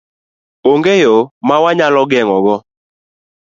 [0.71, 1.15] Onge yo
[1.47, 2.55] ma wanyalo geng'e go?